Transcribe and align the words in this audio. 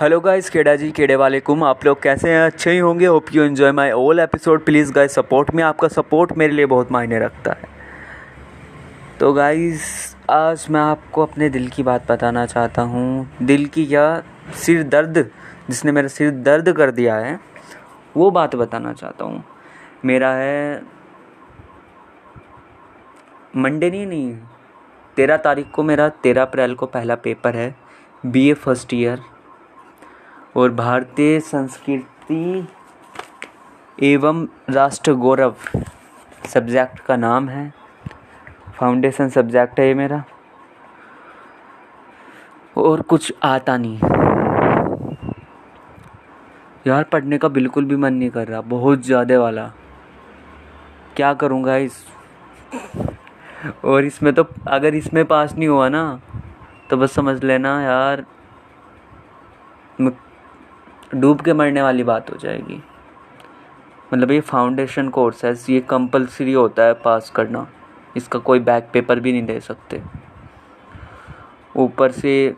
Hello 0.00 0.20
guys 0.20 0.50
केड़ा 0.50 0.74
जी 0.76 0.90
केड़े 0.92 1.16
वाले 1.16 1.40
कुम 1.40 1.64
आप 1.64 1.84
लोग 1.84 2.02
कैसे 2.02 2.30
हैं? 2.30 2.40
अच्छे 2.46 2.70
ही 2.70 2.78
होंगे। 2.78 3.06
Hope 3.06 3.26
you 3.32 3.42
enjoy 3.42 3.72
my 3.72 3.92
all 3.92 4.18
episode 4.20 4.64
please 4.64 4.92
guys 4.92 5.14
support 5.14 5.54
में 5.54 5.62
आपका 5.64 5.88
सपोर्ट 5.88 6.32
मेरे 6.32 6.52
लिए 6.52 6.66
बहुत 6.66 6.92
मायने 6.92 7.18
रखता 7.18 7.52
है। 7.52 7.68
तो 9.20 9.32
गाइस 9.32 10.16
आज 10.30 10.66
मैं 10.70 10.80
आपको 10.80 11.22
अपने 11.22 11.48
दिल 11.48 11.68
की 11.68 11.82
बात 11.82 12.12
बताना 12.12 12.46
चाहता 12.46 12.82
हूँ। 12.82 13.36
दिल 13.42 13.66
की 13.66 13.86
या 13.90 14.22
सिर 14.54 14.82
दर्द, 14.82 15.30
जिसने 15.70 15.92
मेरा 15.92 16.08
सिर 16.08 16.30
दर्द 16.30 16.72
कर 16.72 16.90
दिया 16.90 17.14
है, 17.14 17.40
वो 18.16 18.30
बात 18.30 18.56
बताना 18.56 18.92
चाहता 18.92 19.24
हूँ। 19.24 19.44
मेरा 20.04 20.32
है 20.32 20.82
मंडे 23.56 23.90
नहीं 23.90 24.06
नहीं। 24.06 24.38
तेरह 25.16 25.36
तारीख 25.36 25.70
को 25.70 25.82
मेरा, 25.82 26.08
तेरह 26.08 26.42
अप्रैल 26.42 26.74
को 26.74 26.86
पहला 26.86 27.14
पेपर 27.14 27.56
है। 27.56 27.74
बी 28.26 28.50
ए 28.50 28.54
फ़र्स्ट 28.54 28.94
ईयर 28.94 29.20
और 30.56 30.70
भारतीय 30.72 31.38
संस्कृति 31.40 32.66
एवं 33.98 34.46
राष्ट्र 34.70 35.12
गौरव 35.14 35.54
सब्जेक्ट 36.48 37.00
का 37.00 37.16
नाम 37.16 37.48
है। 37.48 37.72
फाउंडेशन 38.78 39.28
सब्जेक्ट 39.28 39.80
है 39.80 39.86
ये 39.86 39.94
मेरा। 39.94 40.22
और 42.76 43.02
कुछ 43.02 43.32
आता 43.42 43.76
नहीं। 43.76 43.98
यार, 46.86 47.04
पढ़ने 47.04 47.38
का 47.38 47.48
बिल्कुल 47.48 47.84
भी 47.84 47.96
मन 47.96 48.14
नहीं 48.14 48.30
कर 48.30 48.48
रहा। 48.48 48.60
बहुत 48.62 49.02
ज़्यादा 49.04 49.38
वाला। 49.40 49.70
क्या 51.16 51.32
करूँगा 51.34 51.76
इस 51.76 52.04
और 53.84 54.04
इसमें 54.04 54.32
तो 54.34 54.46
अगर 54.68 54.94
इसमें 54.94 55.24
पास 55.26 55.54
नहीं 55.54 55.68
हुआ 55.68 55.88
ना 55.88 56.20
तो 56.90 56.96
बस 56.96 57.12
समझ 57.14 57.42
लेना 57.44 57.80
यार। 57.82 58.24
डूब 61.14 61.40
के 61.40 61.52
मरने 61.52 61.82
वाली 61.82 62.02
बात 62.02 62.30
हो 62.30 62.36
जाएगी। 62.36 62.82
मतलब 64.14 64.30
ये 64.30 64.40
फाउंडेशन 64.40 65.08
कोर्स 65.08 65.44
है, 65.44 65.54
ये 65.70 65.80
कंपलसरी 65.80 66.52
होता 66.52 66.82
है 66.82 66.94
पास 66.94 67.30
करना। 67.30 67.66
इसका 68.16 68.38
कोई 68.38 68.58
बैक 68.58 68.90
पेपर 68.92 69.20
भी 69.20 69.32
नहीं 69.32 69.46
दे 69.46 69.60
सकते। 69.60 70.02
ऊपर 71.76 72.10
से 72.10 72.54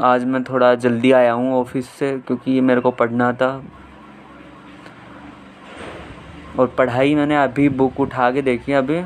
आज 0.00 0.24
मैं 0.24 0.44
थोड़ा 0.44 0.74
जल्दी 0.74 1.12
आया 1.12 1.32
हूँ 1.32 1.60
ऑफ़िस 1.60 1.88
से, 1.88 2.18
क्योंकि 2.18 2.52
ये 2.52 2.60
मेरे 2.60 2.80
को 2.80 2.90
पढ़ना 2.90 3.32
था। 3.32 3.64
और 6.58 6.66
पढ़ाई 6.66 7.14
मैंने 7.14 7.42
अभी 7.42 7.68
बुक 7.68 8.00
उठा 8.00 8.30
के 8.30 8.42
देखी 8.42 8.72
अभी। 8.72 9.00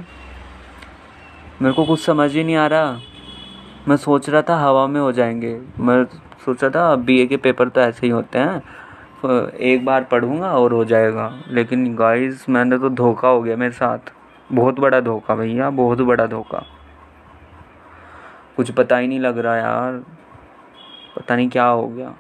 मेरे 1.62 1.72
को 1.72 1.84
कुछ 1.84 2.04
समझ 2.04 2.32
ही 2.32 2.44
नहीं 2.44 2.56
आ 2.56 2.66
रहा। 2.66 3.00
मैं 3.88 3.96
सोच 3.96 4.30
रहा 4.30 4.42
था 4.42 4.56
हवा 4.56 4.86
में 4.86 5.00
हो 5.00 5.12
जाएँगे। 5.12 5.60
मैं 5.78 6.04
सोचा 6.44 6.68
था 6.70 6.94
बीए 6.96 7.26
के 7.26 7.36
पेपर 7.36 7.68
तो 7.68 7.80
ऐसे 7.80 8.06
ही 8.06 8.12
होते 8.12 8.38
हैं। 8.38 9.50
एक 9.50 9.84
बार 9.84 10.04
पढ़ूँगा 10.04 10.52
और 10.52 10.72
हो 10.72 10.84
जाएगा। 10.84 11.32
लेकिन 11.48 11.94
गाइस 11.96 12.48
मैंने 12.48 12.78
तो 12.78 12.88
धोखा 12.90 13.28
हो 13.28 13.42
गया 13.42 13.56
मेरे 13.56 13.72
साथ। 13.72 14.12
बहुत 14.52 14.80
बड़ा 14.80 15.00
धोखा 15.00 15.34
भैया, 15.34 15.70
बहुत 15.70 16.00
बड़ा 16.00 16.26
धोखा। 16.26 16.64
कुछ 18.56 18.70
पता 18.70 18.96
ही 18.96 19.06
नहीं 19.08 19.20
लग 19.20 19.38
रहा 19.38 19.56
यार। 19.56 20.02
पता 21.16 21.36
नहीं 21.36 21.48
क्या 21.48 21.66
हो 21.66 21.88
गया। 21.88 22.14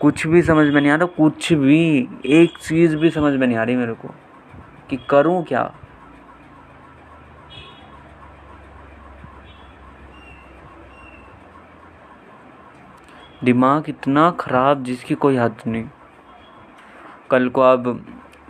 कुछ 0.00 0.26
भी 0.26 0.42
समझ 0.42 0.66
में 0.66 0.80
नहीं 0.80 0.90
आ 0.92 0.96
रहा, 0.96 1.06
कुछ 1.06 1.52
भी। 1.52 2.08
एक 2.26 2.58
चीज़ 2.58 2.96
भी 2.96 3.10
समझ 3.10 3.32
में 3.34 3.46
नहीं 3.46 3.56
आ 3.56 3.62
रही 3.62 3.76
मेरे 3.76 3.94
को 3.94 4.08
कि 4.90 4.96
करूँ 5.10 5.42
क्या? 5.44 5.70
दिमाग 13.44 13.88
इतना 13.88 14.30
ख़राब 14.40 14.82
जिसकी 14.84 15.14
कोई 15.14 15.36
हद 15.36 15.56
नहीं। 15.66 15.84
कल 17.30 17.48
को 17.48 17.60
अब 17.60 17.86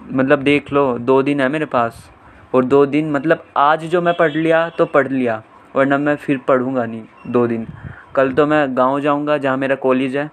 मतलब 0.02 0.42
देख 0.42 0.72
लो, 0.72 0.98
दो 0.98 1.22
दिन 1.22 1.40
है 1.40 1.48
मेरे 1.48 1.64
पास। 1.66 2.08
और 2.54 2.64
दो 2.64 2.84
दिन 2.86 3.10
मतलब 3.12 3.44
आज 3.56 3.84
जो 3.84 4.00
मैं 4.02 4.14
पढ़ 4.16 4.32
लिया 4.32 4.68
तो 4.68 4.86
पढ़ 4.86 5.08
लिया। 5.08 5.42
वरना 5.74 5.98
मैं 5.98 6.16
फिर 6.16 6.38
पढ़ूँगा 6.38 6.84
नहीं 6.86 7.04
दो 7.26 7.46
दिन। 7.46 7.66
कल 8.14 8.32
तो 8.32 8.46
मैं 8.46 8.76
गाँव 8.76 9.00
जाऊँगा, 9.00 9.38
जहाँ 9.38 9.56
मेरा 9.56 9.74
कॉलेज 9.76 10.16
है। 10.16 10.30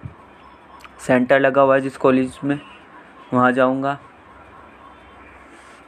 सेंटर 0.98 1.40
लगा 1.40 1.62
हुआ 1.62 1.74
है 1.74 1.80
जिस 1.80 1.96
कॉलेज 1.96 2.38
में, 2.44 2.58
वहाँ 3.34 3.52
जाऊँगा। 3.52 3.98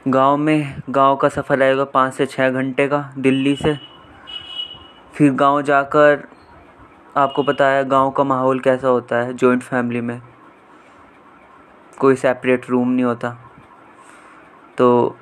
गाँव 0.07 0.37
में, 0.37 0.81
गाँव 0.89 1.15
का 1.15 1.29
सफ़र 1.29 1.57
रहेगा 1.57 1.83
पाँच 1.85 2.13
से 2.13 2.25
छः 2.25 2.49
घंटे 2.49 2.87
का, 2.87 3.13
दिल्ली 3.17 3.55
से। 3.55 3.77
फिर 5.13 5.31
गाँव 5.33 5.61
जाकर 5.61 6.27
आपको 7.19 7.43
पता 7.43 7.67
है 7.67 7.83
गाँव 7.85 8.09
का 8.11 8.23
माहौल 8.23 8.59
कैसा 8.59 8.87
होता 8.87 9.15
है 9.15 9.33
जॉइंट 9.33 9.63
फैमिली 9.63 10.01
में? 10.01 10.21
कोई 11.97 12.15
सेपरेट 12.15 12.69
रूम 12.69 12.89
नहीं 12.89 13.05
होता। 13.05 13.29
तो 14.77 15.15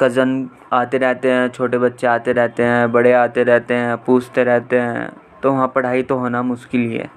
कज़न 0.00 0.48
आते 0.72 0.98
रहते 0.98 1.30
हैं, 1.32 1.48
छोटे 1.48 1.78
बच्चे 1.78 2.06
आते 2.06 2.32
रहते 2.32 2.62
हैं, 2.62 2.90
बड़े 2.92 3.12
आते 3.12 3.42
रहते 3.42 3.74
हैं, 3.74 3.96
पूछते 3.96 4.44
रहते 4.44 4.80
हैं 4.80 5.10
तो 5.42 5.52
वहाँ 5.52 5.68
पढ़ाई 5.68 6.02
तो 6.02 6.16
होना 6.16 6.42
मुश्किल 6.42 6.80
ही 6.80 6.96
है। 6.96 7.10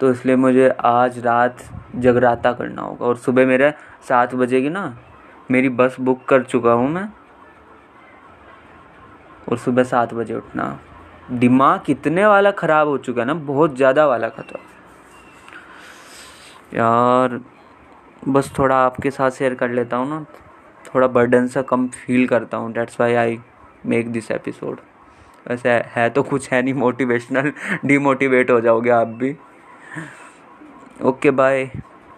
तो 0.00 0.10
इसलिए 0.10 0.36
मुझे 0.36 0.68
आज 0.80 1.18
रात 1.18 1.58
जगराता 1.96 2.52
करना 2.52 2.82
होगा। 2.82 3.06
और 3.06 3.16
सुबह 3.16 3.46
मेरे 3.46 3.72
सात 4.08 4.34
बजे 4.34 4.60
की 4.62 4.68
ना, 4.70 4.96
मेरी 5.50 5.68
बस 5.68 5.96
बुक 6.00 6.24
कर 6.24 6.42
चुका 6.42 6.72
हूँ 6.72 6.88
मैं। 6.90 7.08
और 9.50 9.58
सुबह 9.58 9.82
सात 9.84 10.14
बजे 10.14 10.34
उठना। 10.34 10.78
दिमाग 11.32 11.80
कितने 11.86 12.26
वाला 12.26 12.50
ख़राब 12.52 12.88
हो 12.88 12.96
चुका 12.98 13.20
है 13.22 13.26
ना, 13.26 13.34
बहुत 13.34 13.76
ज़्यादा 13.76 14.06
वाला 14.06 14.28
खतरा 14.28 14.60
यार, 16.74 17.40
बस 18.28 18.52
थोड़ा 18.58 18.76
आपके 18.76 19.10
साथ 19.10 19.30
शेयर 19.30 19.54
कर 19.54 19.70
लेता 19.70 19.96
हूँ 19.96 20.08
ना, 20.08 20.24
थोड़ा 20.84 21.06
बर्डन 21.08 21.46
सा 21.48 21.62
कम 21.62 21.86
फील 21.88 22.26
करता 22.28 22.56
हूँ 22.56 22.72
that's 22.72 23.00
why 23.00 23.14
I 23.14 23.38
make 23.86 24.12
this 24.12 24.30
episode 24.30 24.80
वैसे 25.46 25.70
है 25.88 26.08
तो 26.10 26.22
कुछ 26.22 26.50
है 26.52 26.62
नहीं 26.62 26.74
मोटिवेशनल 26.74 27.52
डीमोटिवेट 27.84 28.50
हो 28.50 28.60
जाओगे 28.60 28.90
आप 28.90 29.08
भी। 29.20 29.36
Okay 31.02 31.30
bye 31.32 31.64